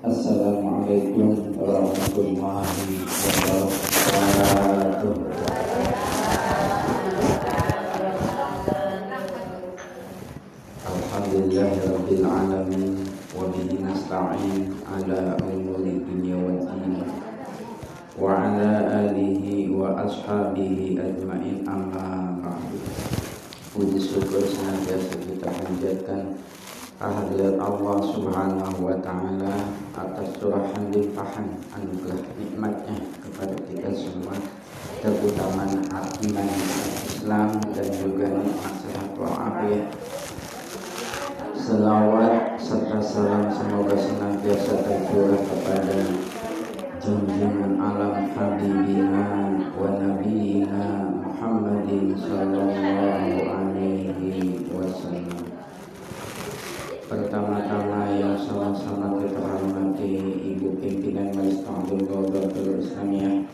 السلام 0.00 0.64
عليكم 0.64 1.28
ورحمة 1.60 2.16
الله 2.16 2.64
وبركاته. 3.44 5.12
الحمد 10.88 11.32
لله 11.36 11.72
رب 11.84 12.08
العالمين 12.16 12.96
وبه 13.36 13.68
نستعين 13.76 14.62
على 14.88 15.36
أمور 15.36 15.84
الدنيا 15.84 16.36
والدين. 16.48 17.04
وعلى 18.16 18.70
آله 19.04 19.44
وأصحابه 19.68 20.76
أجمعين 20.96 21.68
أما 21.68 22.40
بعد. 22.40 22.72
Puji 23.76 24.00
syukur 24.00 24.48
senantiasa 24.48 25.14
kita 25.28 25.46
panjatkan 25.46 26.40
kehadirat 27.00 27.56
Allah 27.56 27.96
Subhanahu 28.12 28.84
wa 28.84 28.96
taala 29.00 29.72
atas 29.96 30.36
curahan 30.36 30.92
limpahan 30.92 31.48
anugerah 31.72 32.20
nikmatnya 32.36 33.00
kepada 33.24 33.56
kita 33.72 33.88
semua 33.96 34.36
terutama 35.00 35.64
iman 35.96 36.48
Islam 37.08 37.56
dan 37.72 37.88
juga 37.96 38.28
nikmat 38.28 38.74
sehat 38.84 39.16
walafiat. 39.16 39.96
Selawat 41.56 42.60
serta 42.60 43.00
salam 43.00 43.48
semoga 43.48 43.96
senantiasa 43.96 44.84
tercurah 44.84 45.40
kepada 45.40 46.04
junjungan 47.00 47.80
alam 47.80 48.28
Habibina 48.36 49.56
wa 49.72 49.88
Nabiyina 49.96 51.16
Muhammadin 51.16 52.12
sallallahu 52.12 53.40
alaihi 53.48 54.68
wasallam. 54.68 55.49
Pertama-tama 57.10 58.06
yang 58.14 58.38
sama-sama 58.38 59.18
kita 59.18 59.42
hormati 59.42 60.14
Ibu 60.54 60.78
Pimpinan 60.78 61.34
Majelis 61.34 61.66
Ta'lim 61.66 62.06
Daudatul 62.06 62.78
Islamiyah 62.78 63.50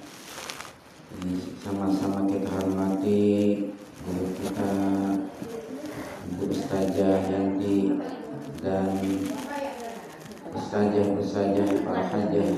sama-sama 1.65 2.29
kita 2.29 2.53
hormati 2.53 3.25
Guru 4.05 4.29
kita 4.37 4.73
Ibu 6.37 6.45
Ustazah 6.53 7.17
Yanti 7.33 7.97
Dan 8.61 9.01
Ustazah-Ustazah 10.53 11.81
para 11.81 12.03
hajah. 12.13 12.49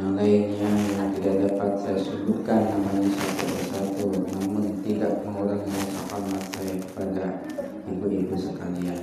Yang 0.00 0.12
lainnya 0.16 0.70
yang 0.96 1.08
tidak 1.12 1.34
dapat 1.44 1.70
saya 1.84 2.00
sebutkan 2.00 2.72
namanya 2.72 3.12
satu 3.20 3.44
persatu 3.52 4.08
Namun 4.32 4.80
tidak 4.80 5.20
mengurangi 5.28 5.76
hormat 6.08 6.44
saya 6.56 6.72
kepada 6.80 7.24
ibu-ibu 7.84 8.32
sekalian 8.32 8.96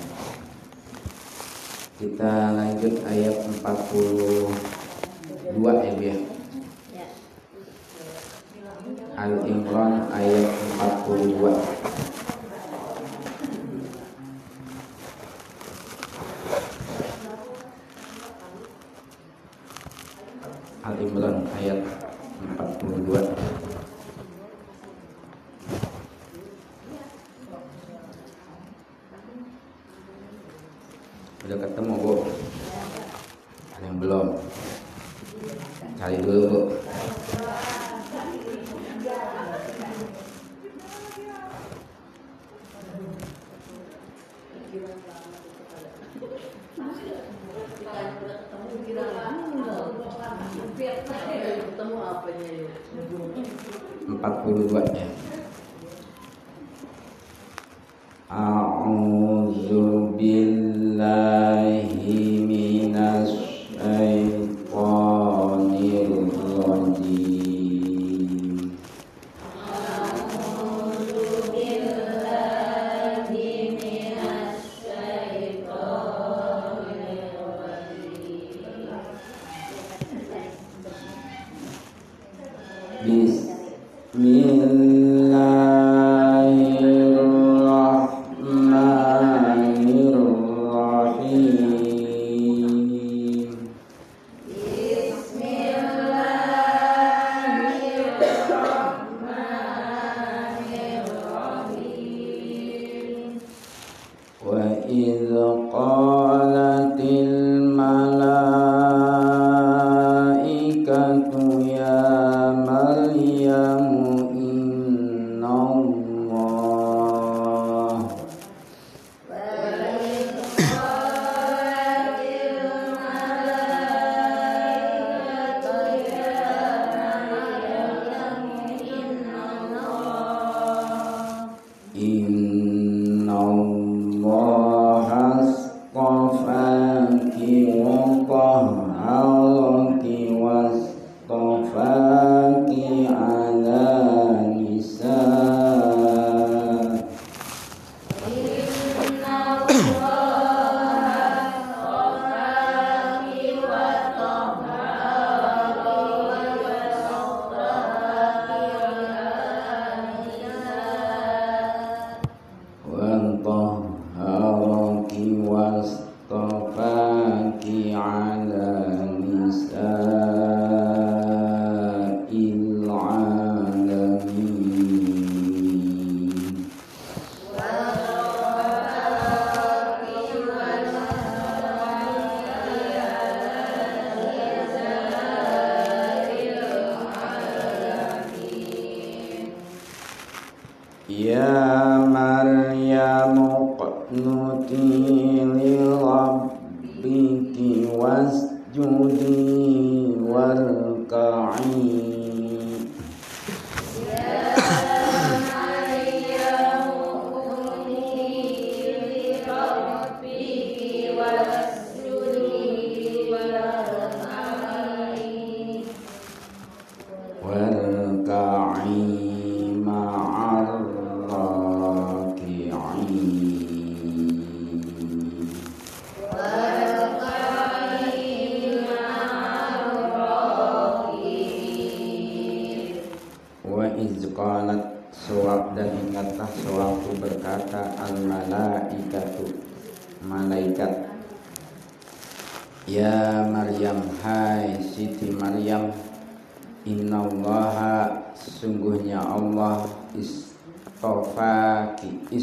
kita 2.01 2.57
lanjut 2.57 2.97
ayat 3.05 3.45
42 3.61 4.49
ya 5.61 5.93
biar. 6.01 6.17
Al 9.13 9.45
Imran 9.45 10.09
ayat 10.09 10.49
42. 10.97 12.00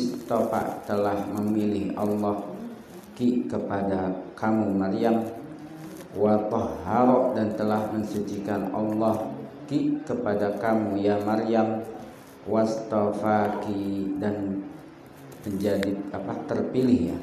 Istofa 0.08 0.80
telah 0.88 1.28
memilih 1.36 1.92
Allah 1.92 2.40
ki 3.12 3.44
kepada 3.44 4.16
kamu 4.32 4.72
Maryam. 4.72 5.20
Wa 6.16 6.40
dan 7.36 7.52
telah 7.52 7.92
mensucikan 7.92 8.72
Allah 8.72 9.28
ki 9.68 10.00
kepada 10.08 10.56
kamu 10.56 11.04
ya 11.04 11.20
Maryam. 11.20 11.84
Wastafaki 12.48 14.16
dan 14.16 14.64
menjadi 15.44 15.92
apa? 16.16 16.32
Terpilih 16.48 17.12
ya. 17.12 17.18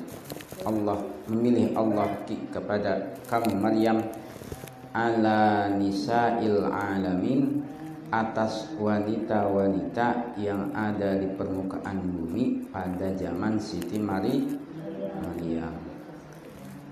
Allah 0.69 1.01
memilih 1.25 1.73
Allah 1.73 2.13
ki 2.29 2.53
kepada 2.53 3.17
kamu 3.25 3.57
Maryam. 3.57 4.05
Ala 4.95 5.75
nisa'il 5.75 6.61
alamin 6.71 7.65
atas 8.13 8.73
wanita-wanita 8.77 10.37
yang 10.37 10.69
ada 10.73 11.17
di 11.17 11.31
permukaan 11.33 12.01
bumi 12.05 12.69
pada 12.69 13.13
zaman 13.17 13.57
Siti 13.57 13.97
Mari 13.97 14.45
Maryam 15.21 15.73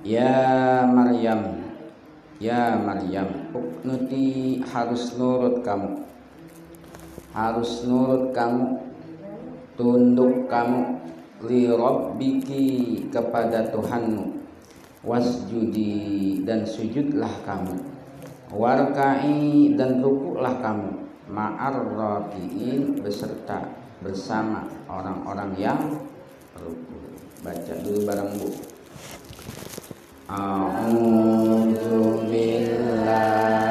ya 0.01 0.41
Maryam 0.89 1.73
Ya 2.43 2.75
Maryam, 2.75 3.55
uknuti 3.55 4.59
harus 4.67 5.15
nurut 5.15 5.63
kamu. 5.63 6.03
Harus 7.31 7.87
nurut 7.87 8.35
kamu, 8.35 8.83
tunduk 9.79 10.51
kamu 10.51 10.97
li 11.47 11.71
rabbiki 11.71 12.67
kepada 13.13 13.71
Tuhanmu. 13.71 14.43
Wasjudi 15.07 16.43
dan 16.43 16.67
sujudlah 16.67 17.31
kamu. 17.47 17.79
Warkai 18.51 19.79
dan 19.79 20.03
rukuklah 20.03 20.59
kamu 20.59 21.02
ma'ar 21.33 21.73
rabiin 21.81 23.01
beserta 23.01 23.65
bersama 24.05 24.69
orang-orang 24.85 25.57
yang 25.57 25.81
rukun 26.61 27.17
baca 27.41 27.73
dulu 27.81 28.05
bareng 28.05 28.37
bu. 28.37 28.49
A'udzu 30.29 31.99
billahi 32.29 33.62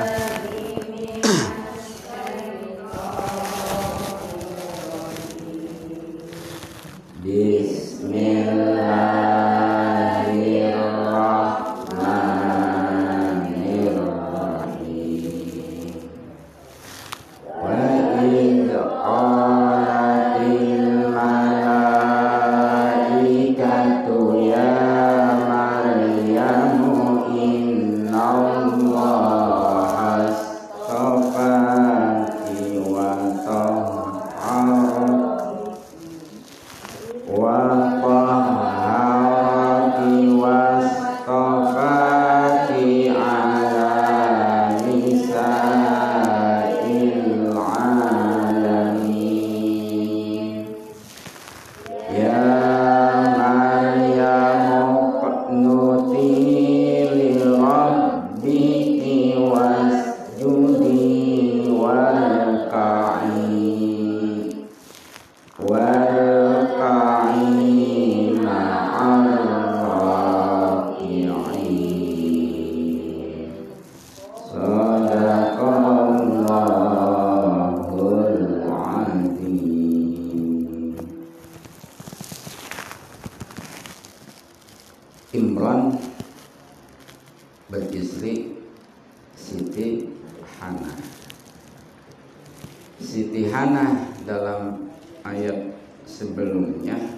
Imran 85.33 85.97
beristri 87.73 88.53
Siti 89.33 90.13
Hana. 90.61 90.93
Siti 93.01 93.49
Hana 93.49 94.13
dalam 94.29 94.93
ayat 95.25 95.73
sebelumnya 96.05 97.17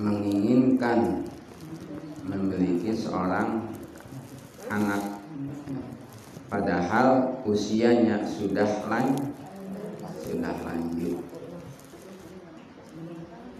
menginginkan 0.00 1.28
memiliki 2.24 2.88
seorang 2.88 3.68
anak 4.72 5.20
padahal 6.48 7.36
usianya 7.44 8.24
sudah 8.24 8.88
lan 8.88 9.12
sudah 10.24 10.56
lanjut. 10.64 11.20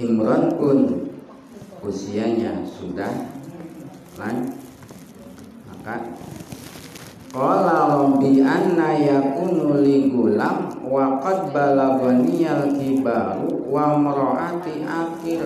Imran 0.01 0.57
pun 0.57 1.06
usianya 1.87 2.67
sudah 2.67 3.31
lan 4.19 4.51
maka 5.71 6.13
Qala 7.37 7.93
rabbi 7.93 8.41
anna 8.41 8.97
yakunu 8.97 9.85
li 9.85 10.09
gulam 10.09 10.73
wa 10.89 11.21
qad 11.21 11.53
balagani 11.53 12.49
al-kibaru 12.49 13.69
wa 13.69 13.93
mraati 13.93 14.81
akhir 14.81 15.45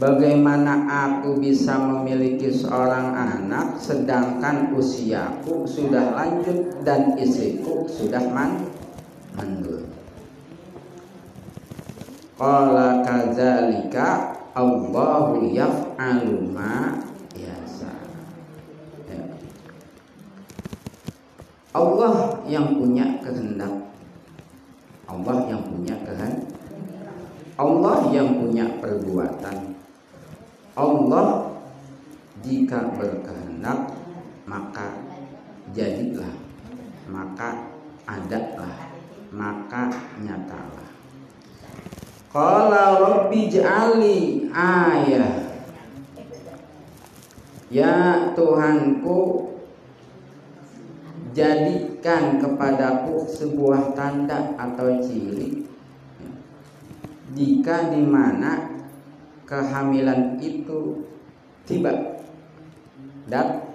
Bagaimana 0.00 0.88
aku 0.88 1.36
bisa 1.36 1.76
memiliki 1.76 2.48
seorang 2.48 3.12
anak 3.12 3.76
sedangkan 3.76 4.72
usiaku 4.72 5.68
sudah 5.68 6.16
lanjut 6.16 6.80
dan 6.80 7.20
istriku 7.20 7.84
sudah 7.84 8.24
man 8.32 8.64
mandul. 9.36 9.84
Qala 12.40 13.04
kadzalika 13.04 14.29
Allahu 14.54 15.46
yaf'alu 15.54 16.50
ma 16.50 16.98
yasa. 17.38 17.92
Ya. 19.06 19.22
Allah 21.70 22.42
yang 22.50 22.74
punya 22.74 23.22
kehendak. 23.22 23.94
Allah 25.06 25.36
yang 25.46 25.62
punya 25.70 25.94
kehendak. 26.02 26.50
Allah 27.60 27.98
yang 28.10 28.40
punya 28.40 28.66
perbuatan. 28.80 29.76
Allah 30.74 31.52
jika 32.40 32.88
berkehendak 32.96 33.92
maka 34.48 34.96
jadilah, 35.76 36.34
maka 37.06 37.70
adalah, 38.08 38.90
maka 39.30 39.92
nyatalah. 40.18 40.99
Qala 42.30 43.02
rabbi 43.02 43.50
ja'ali 43.50 44.46
ayah. 44.54 45.50
Ya 47.70 48.30
Tuhanku 48.38 49.50
Jadikan 51.30 52.42
kepadaku 52.42 53.22
sebuah 53.22 53.94
tanda 53.94 54.50
atau 54.58 54.98
ciri. 54.98 55.62
Jika 57.30 57.94
di 57.94 58.02
mana 58.02 58.82
kehamilan 59.46 60.42
itu 60.42 61.06
tiba 61.62 62.18
dat 63.30 63.70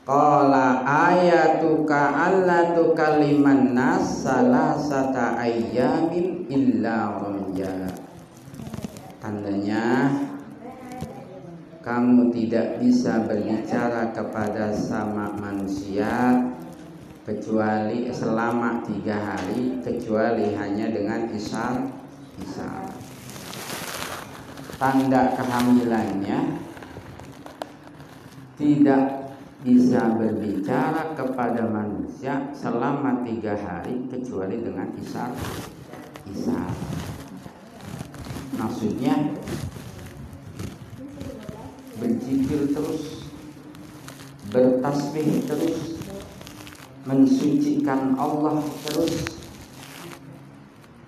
Qala 0.00 0.80
ayatuka 0.82 2.16
alla 2.16 2.72
tukalliman 2.72 3.76
nas 3.76 4.24
salasata 4.24 5.36
ayyamin 5.36 6.48
illa 6.48 7.20
ramja. 7.20 7.92
Tandanya 9.20 10.08
kamu 11.84 12.32
tidak 12.32 12.80
bisa 12.80 13.24
berbicara 13.24 14.12
kepada 14.12 14.68
sama 14.72 15.32
manusia 15.36 16.36
kecuali 17.24 18.08
selama 18.12 18.84
tiga 18.84 19.16
hari 19.16 19.80
kecuali 19.84 20.56
hanya 20.56 20.92
dengan 20.92 21.28
isyarat 21.30 21.88
isyarat 22.40 22.96
tanda 24.80 25.36
kehamilannya 25.36 26.38
tidak 28.56 29.29
bisa 29.60 30.16
berbicara 30.16 31.12
kepada 31.12 31.68
manusia 31.68 32.48
selama 32.56 33.20
tiga 33.28 33.52
hari 33.52 34.08
kecuali 34.08 34.56
dengan 34.64 34.88
isar. 34.96 35.36
Isar. 36.24 36.72
Maksudnya 38.56 39.36
berzikir 42.00 42.72
terus 42.72 43.28
bertasbih 44.48 45.44
terus 45.44 46.00
mensucikan 47.04 48.16
Allah 48.16 48.64
terus 48.88 49.24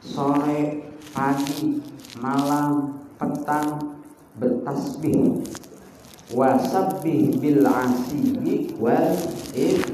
sore 0.05 0.93
pagi 1.17 1.81
malam 2.21 3.01
petang 3.17 3.97
bertasbih 4.37 5.41
wasabbih 6.33 7.37
bil 7.39 7.65
asiyi 7.65 8.75
wal 8.81 9.17
ib 9.55 9.85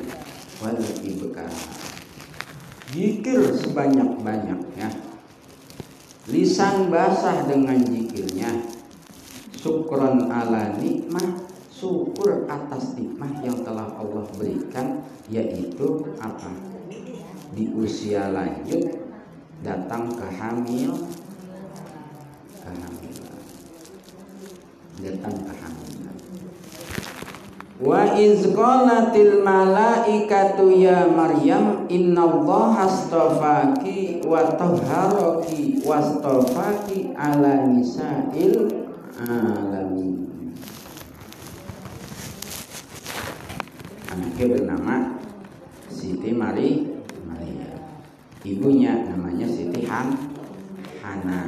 wal 0.62 0.82
ibkar. 1.02 1.52
Zikir 2.88 3.52
sebanyak-banyaknya. 3.52 4.88
Lisan 6.28 6.88
basah 6.88 7.44
dengan 7.44 7.76
zikirnya. 7.84 8.78
Syukron 9.58 10.30
ala 10.30 10.78
nikmah 10.78 11.50
Syukur 11.78 12.46
atas 12.46 12.94
nikmah 12.94 13.42
yang 13.42 13.58
telah 13.66 13.90
Allah 13.98 14.26
berikan 14.38 15.02
Yaitu 15.26 16.14
apa? 16.18 16.50
Di 17.54 17.70
usia 17.74 18.30
lanjut 18.30 18.98
Datang 19.66 20.14
ke 20.14 20.26
hamil. 20.30 20.94
Kehamilan 22.62 23.42
Datang 25.02 25.34
ke 25.42 25.54
Wa 27.78 28.18
iz 28.18 28.42
qalatil 28.58 29.46
malaikatu 29.46 30.66
ya 30.66 31.06
Maryam 31.06 31.86
innallaha 31.86 32.90
astafaki 32.90 34.18
wa 34.26 34.42
tahharaki 34.58 35.78
wastafaki 35.86 37.14
ala 37.14 37.70
nisa'il 37.70 38.66
alamin. 39.22 40.26
Anaknya 44.10 44.46
bernama 44.58 44.94
Siti 45.86 46.34
Mari 46.34 46.82
Maria. 47.30 47.78
Ibunya 48.42 49.06
namanya 49.06 49.46
Siti 49.46 49.86
Han 49.86 50.18
Hana. 50.98 51.46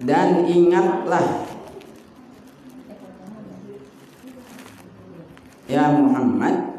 Dan 0.00 0.48
ingatlah 0.48 1.53
Ya 5.64 5.88
Muhammad 5.88 6.76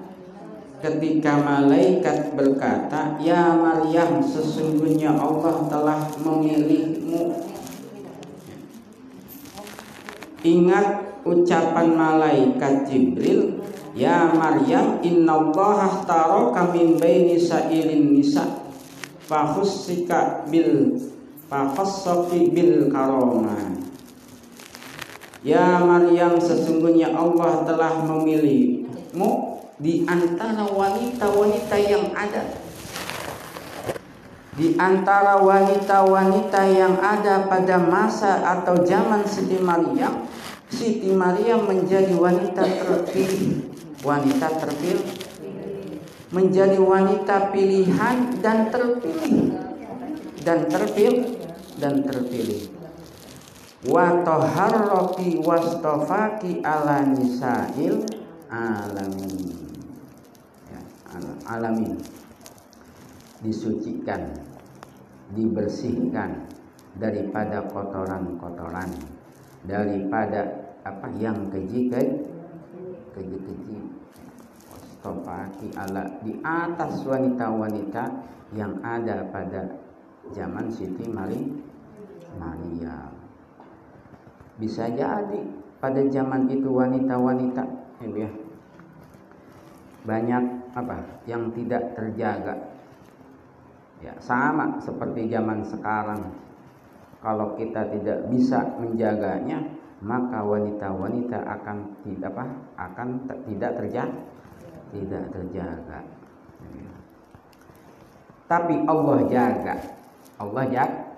ketika 0.78 1.42
malaikat 1.42 2.38
berkata 2.38 3.18
Ya 3.18 3.58
Maryam 3.58 4.22
sesungguhnya 4.22 5.18
Allah 5.18 5.66
telah 5.66 6.00
memilihmu. 6.22 7.42
Ingat 10.46 11.18
ucapan 11.26 11.98
malaikat 11.98 12.86
Jibril 12.86 13.66
Ya 13.98 14.30
Maryam 14.30 15.02
innallaha 15.02 16.06
taraka 16.06 16.70
min 16.76 17.02
baini 17.02 17.40
sa'ilin 17.40 18.14
nisa 18.14 18.66
fahussika 19.26 20.46
bil 20.52 20.94
fakhassaki 21.50 22.54
bil 22.54 22.92
karomah 22.94 23.85
Ya 25.46 25.78
Maryam 25.78 26.42
sesungguhnya 26.42 27.14
Allah 27.14 27.62
telah 27.70 28.02
memilihmu 28.02 29.30
di 29.78 30.02
antara 30.10 30.66
wanita-wanita 30.66 31.78
yang 31.86 32.10
ada. 32.18 32.66
Di 34.58 34.74
antara 34.82 35.38
wanita-wanita 35.46 36.62
yang 36.66 36.98
ada 36.98 37.46
pada 37.46 37.78
masa 37.78 38.42
atau 38.42 38.82
zaman 38.82 39.22
Siti 39.30 39.62
Maryam 39.62 40.26
Siti 40.66 41.14
Maryam 41.14 41.70
menjadi 41.70 42.18
wanita 42.18 42.66
terpilih. 42.66 43.70
Wanita 44.02 44.50
terpilih. 44.50 45.14
Menjadi 46.34 46.82
wanita 46.82 47.54
pilihan 47.54 48.42
dan 48.42 48.74
terpilih. 48.74 49.62
Dan 50.42 50.66
terpilih 50.74 51.38
dan 51.78 52.02
terpilih 52.02 52.75
wa 53.92 54.24
taharraki 54.24 55.44
wastafaki 55.44 56.64
ala 56.64 57.04
nisail 57.06 58.06
alamin. 58.50 59.36
Ya, 60.72 60.80
alamin. 61.50 62.00
Disucikan 63.44 64.34
dibersihkan 65.34 66.46
daripada 66.96 67.66
kotoran-kotoran 67.70 68.88
daripada 69.66 70.72
apa 70.86 71.10
yang 71.18 71.50
keji 71.50 71.90
keji 71.90 73.38
keji 73.42 73.78
wastafaki 74.70 75.74
ala 75.74 76.22
di 76.22 76.38
atas 76.46 77.02
wanita-wanita 77.02 78.04
yang 78.54 78.78
ada 78.86 79.26
pada 79.34 79.82
zaman 80.30 80.70
Siti 80.70 81.10
Mari 81.10 81.42
Maria 82.38 83.15
bisa 84.60 84.88
jadi. 84.92 85.44
Pada 85.76 86.02
zaman 86.10 86.50
itu 86.50 86.72
wanita-wanita 86.72 87.64
ya, 88.02 88.32
banyak 90.08 90.44
apa 90.74 90.98
yang 91.30 91.54
tidak 91.54 91.94
terjaga. 91.94 92.74
Ya 94.02 94.18
sama 94.24 94.82
seperti 94.82 95.30
zaman 95.30 95.62
sekarang. 95.68 96.34
Kalau 97.22 97.58
kita 97.58 97.90
tidak 97.90 98.30
bisa 98.30 98.66
menjaganya 98.78 99.62
maka 100.02 100.46
wanita-wanita 100.46 101.42
akan 101.42 101.78
tidak 102.06 102.30
apa 102.38 102.46
akan 102.78 103.08
tidak 103.50 103.72
terjaga 103.82 104.22
tidak 104.94 105.24
terjaga. 105.34 106.00
Ya. 106.66 106.94
tapi 108.48 108.76
Allah 108.86 109.20
jaga. 109.28 109.76
Allah 110.36 110.64
jaga 110.70 111.15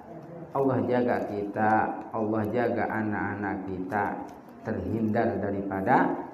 Allah 0.55 0.79
jaga 0.87 1.17
kita, 1.27 1.71
Allah 2.15 2.43
jaga 2.51 2.83
anak-anak 2.87 3.55
kita 3.67 4.05
terhindar 4.63 5.39
daripada 5.43 6.27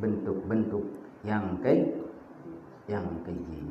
bentuk-bentuk 0.00 0.84
yang 1.24 1.58
ke 1.60 1.74
yang 2.88 3.04
keji. 3.24 3.62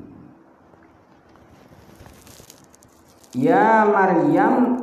Ya 3.37 3.85
Maryam 3.85 4.81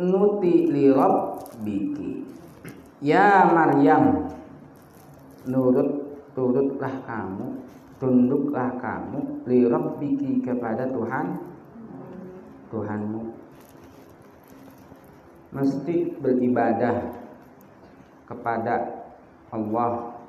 nuti 0.00 0.68
li 0.68 0.92
rabbiki. 0.92 2.24
Ya 3.04 3.44
Maryam 3.52 4.32
nurut 5.44 5.90
turutlah 6.32 6.96
kamu, 7.04 7.46
tunduklah 8.00 8.76
kamu 8.80 9.44
li 9.44 9.64
rabbiki 9.68 10.40
kepada 10.44 10.88
Tuhan 10.92 11.56
Tuhanmu 12.66 13.35
mesti 15.56 16.12
beribadah 16.20 17.16
kepada 18.28 19.08
Allah. 19.48 20.20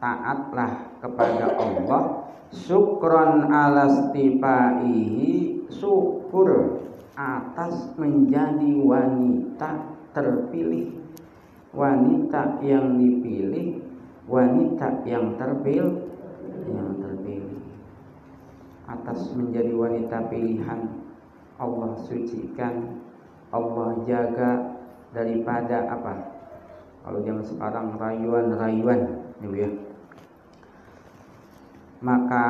Taatlah 0.00 0.98
kepada 1.04 1.54
Allah. 1.60 2.32
Syukron 2.52 3.48
alastifaihi 3.52 5.30
syukur 5.70 6.80
atas 7.14 7.92
menjadi 8.00 8.80
wanita 8.80 9.70
terpilih. 10.16 10.96
Wanita 11.72 12.60
yang 12.60 13.00
dipilih 13.00 13.92
wanita 14.28 15.02
yang 15.02 15.34
terpilih 15.34 16.08
yang 16.70 16.90
terpilih. 17.02 17.58
Atas 18.86 19.34
menjadi 19.34 19.72
wanita 19.74 20.18
pilihan 20.30 20.80
Allah 21.58 21.92
sucikan 22.06 23.02
Allah 23.52 23.88
jaga 24.08 24.50
daripada 25.12 25.92
apa? 25.92 26.14
Kalau 27.04 27.18
zaman 27.20 27.44
sekarang 27.44 27.86
rayuan-rayuan, 28.00 29.00
ya. 29.52 29.70
Maka 32.02 32.44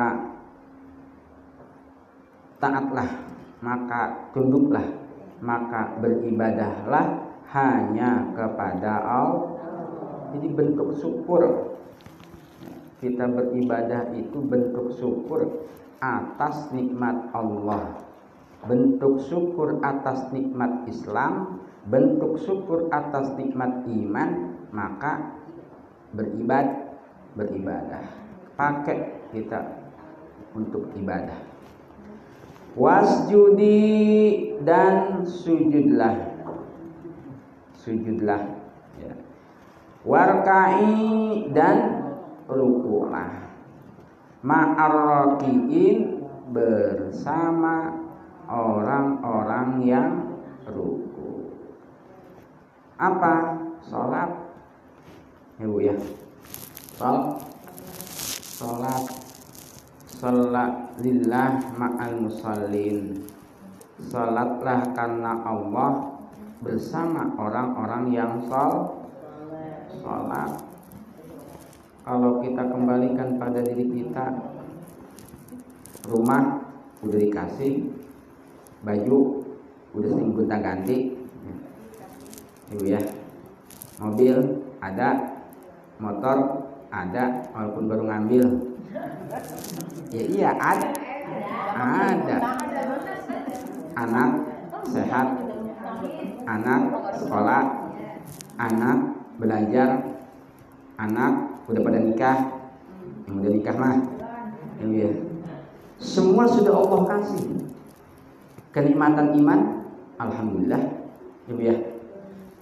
taatlah, 2.57 3.09
maka 3.59 4.31
tunduklah, 4.31 4.87
maka 5.43 5.99
beribadahlah 5.99 7.27
hanya 7.51 8.31
kepada 8.33 8.93
Allah. 9.03 9.53
Jadi 10.33 10.47
bentuk 10.49 10.97
syukur 10.97 11.73
kita 13.03 13.27
beribadah 13.27 14.15
itu 14.15 14.39
bentuk 14.39 14.95
syukur 14.95 15.67
atas 15.99 16.71
nikmat 16.71 17.29
Allah 17.35 17.99
bentuk 18.67 19.19
syukur 19.27 19.79
atas 19.83 20.31
nikmat 20.31 20.87
Islam, 20.87 21.63
bentuk 21.87 22.39
syukur 22.39 22.87
atas 22.91 23.35
nikmat 23.35 23.83
iman, 23.87 24.29
maka 24.71 25.35
beribad 26.15 26.95
beribadah. 27.35 28.05
Pakai 28.53 29.27
kita 29.33 29.83
untuk 30.53 30.93
ibadah. 30.93 31.53
Wasjudi 32.73 33.81
dan 34.65 35.25
sujudlah. 35.25 36.33
Sujudlah 37.73 38.41
ya. 39.01 39.13
Warkai 40.05 41.51
dan 41.51 41.77
rukulah. 42.49 43.49
Ma'arrakiin 44.43 46.27
bersama 46.51 48.02
orang-orang 48.47 49.83
yang 49.83 50.09
ruku. 50.67 51.53
Apa? 52.97 53.35
Salat. 53.83 54.31
Ya 55.59 55.65
Bu 55.67 55.79
ya. 55.83 55.95
Salat. 56.95 57.43
Salat. 58.57 59.03
Salat 60.07 60.71
lillah 61.03 61.59
ma'al 61.75 62.15
musallin. 62.21 63.27
Salatlah 63.99 64.95
karena 64.95 65.43
Allah 65.43 66.15
bersama 66.63 67.27
orang-orang 67.35 68.13
yang 68.15 68.39
sol 68.47 69.03
salat. 69.99 70.63
Kalau 72.03 72.43
kita 72.43 72.67
kembalikan 72.67 73.39
pada 73.39 73.63
diri 73.63 73.87
kita, 73.87 74.27
rumah 76.11 76.67
udah 76.99 77.19
dikasih, 77.19 77.87
baju 78.83 79.19
udah 79.95 80.09
sering 80.11 80.35
gonta 80.35 80.57
ganti 80.59 81.15
ibu 82.75 82.85
ya. 82.87 83.01
Mobil 84.01 84.35
ada 84.83 85.39
motor 86.01 86.67
ada 86.91 87.47
walaupun 87.55 87.83
baru 87.87 88.03
ngambil. 88.09 88.45
Ya 90.11 90.23
iya 90.27 90.49
ada 90.59 90.89
ada. 91.79 92.37
Anak 93.93 94.29
sehat 94.89 95.27
anak 96.43 96.81
sekolah 97.15 97.93
anak 98.59 98.97
belajar 99.39 100.19
anak 100.99 101.63
udah 101.71 101.81
pada 101.81 101.99
nikah. 102.03 102.37
Yang 103.23 103.35
udah 103.39 103.51
nikah 103.55 103.75
mah 103.79 103.95
ya 104.83 105.15
semua 105.95 106.43
sudah 106.43 106.75
Allah 106.75 107.01
kasih 107.07 107.62
Kenikmatan 108.73 109.37
iman, 109.37 109.85
alhamdulillah. 110.17 110.81
Ibu 111.45 111.61
ya. 111.61 111.77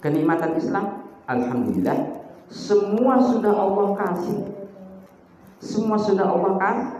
Kenikmatan 0.04 0.60
Islam, 0.60 1.08
alhamdulillah. 1.24 2.20
Semua 2.52 3.16
sudah 3.16 3.54
Allah 3.56 3.88
kasih. 3.96 4.38
Semua 5.56 5.96
sudah 5.96 6.28
Allah 6.28 6.52
kasih. 6.60 6.92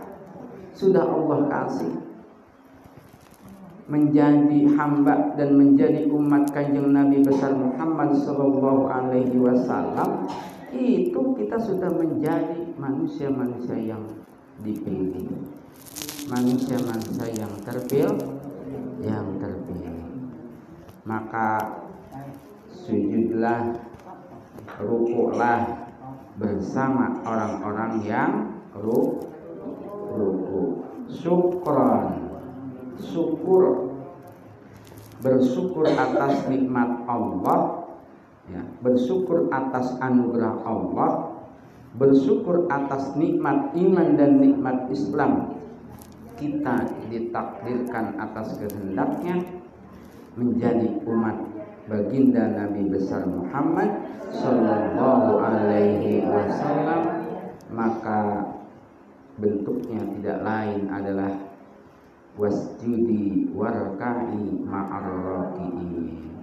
Sudah 0.73 1.05
Allah 1.05 1.39
kasih. 1.45 1.93
Menjadi 3.85 4.65
hamba 4.73 5.37
dan 5.37 5.59
menjadi 5.61 6.09
umat 6.09 6.49
kanjeng 6.49 6.89
Nabi 6.89 7.21
besar 7.21 7.53
Muhammad 7.53 8.17
Sallallahu 8.17 8.89
Alaihi 8.89 9.37
Wasallam 9.37 10.25
itu 10.73 11.21
kita 11.37 11.61
sudah 11.61 11.91
menjadi 11.93 12.73
manusia-manusia 12.81 13.77
yang 13.77 14.01
dipilih, 14.65 15.29
manusia-manusia 16.31 17.27
yang 17.37 17.53
terpilih 17.61 18.42
yang 19.03 19.37
terpilih. 19.37 19.99
Maka 21.03 21.59
sujudlah 22.71 23.75
rukuklah 24.79 25.91
bersama 26.39 27.19
orang-orang 27.27 27.93
yang 28.07 28.31
ruku 28.79 29.43
syukron 31.11 32.23
syukur. 32.99 33.91
Bersyukur 35.23 35.87
atas 35.87 36.43
nikmat 36.51 37.07
Allah 37.07 37.87
ya, 38.51 38.59
bersyukur 38.83 39.47
atas 39.51 39.95
anugerah 40.03 40.63
Allah. 40.67 41.11
Bersyukur 41.93 42.65
atas 42.73 43.13
nikmat 43.13 43.77
iman 43.77 44.17
dan 44.17 44.41
nikmat 44.41 44.89
Islam 44.89 45.61
kita 46.37 46.75
ditakdirkan 47.09 48.17
atas 48.17 48.57
kehendaknya 48.57 49.41
menjadi 50.33 50.89
umat 51.05 51.37
baginda 51.85 52.49
Nabi 52.57 52.89
besar 52.89 53.27
Muhammad 53.29 53.89
Sallallahu 54.33 55.37
Alaihi 55.37 56.25
Wasallam 56.25 57.01
maka 57.69 58.21
bentuknya 59.37 60.01
tidak 60.17 60.39
lain 60.41 60.89
adalah 60.89 61.33
wasjudi 62.33 63.53
warkai 63.53 64.41
ma'arraki'in 64.65 66.33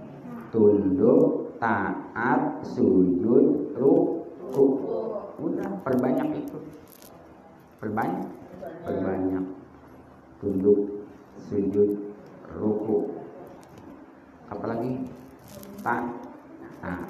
tunduk 0.51 1.51
taat 1.59 2.63
sujud 2.63 3.75
ruku. 3.75 4.65
Udah 5.41 5.71
perbanyak 5.83 6.47
itu. 6.47 6.59
Perbanyak? 7.81 8.29
Perbanyak 8.85 9.50
tunduk, 10.41 11.05
sujud, 11.47 12.01
ruku. 12.57 13.13
Apalagi? 14.49 15.05
Tak 15.85 16.01
nah, 16.81 17.01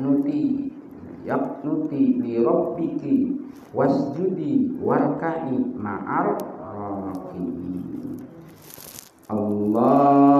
nuti 0.00 0.72
nuti 1.64 2.02
li 2.24 2.40
rabbiki 2.40 3.36
wasjudi 3.76 4.80
warkai 4.80 5.52
ma'ar 5.76 6.40
rakiin 6.60 8.16
Allahumma 9.28 10.37